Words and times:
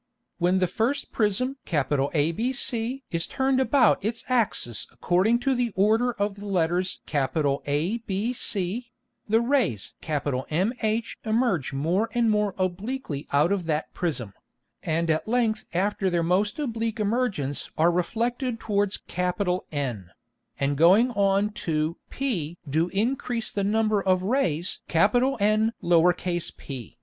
When 0.39 0.57
the 0.57 0.65
first 0.65 1.11
Prism 1.11 1.57
ABC 1.67 3.03
is 3.11 3.27
turned 3.27 3.59
about 3.59 4.03
its 4.03 4.23
Axis 4.27 4.87
according 4.91 5.37
to 5.41 5.53
the 5.53 5.71
order 5.75 6.13
of 6.13 6.33
the 6.37 6.47
Letters 6.47 6.99
ABC, 7.05 8.85
the 9.29 9.41
Rays 9.41 9.93
MH 10.01 11.15
emerge 11.23 11.73
more 11.73 12.09
and 12.15 12.31
more 12.31 12.55
obliquely 12.57 13.27
out 13.31 13.51
of 13.51 13.65
that 13.67 13.93
Prism, 13.93 14.33
and 14.81 15.11
at 15.11 15.27
length 15.27 15.65
after 15.71 16.09
their 16.09 16.23
most 16.23 16.57
oblique 16.57 16.99
Emergence 16.99 17.69
are 17.77 17.91
reflected 17.91 18.59
towards 18.59 18.97
N, 19.71 20.09
and 20.59 20.77
going 20.77 21.11
on 21.11 21.51
to 21.51 21.97
p 22.09 22.57
do 22.67 22.87
increase 22.87 23.51
the 23.51 23.63
Number 23.63 24.01
of 24.03 24.21
the 24.21 24.25
Rays 24.25 24.81
N_p_. 24.89 26.95